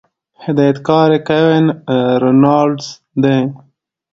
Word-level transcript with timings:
هدايتکار 0.43 1.09
ئې 1.15 1.19
Kevin 1.27 1.65
Reynolds 2.21 2.87
دے 3.23 3.35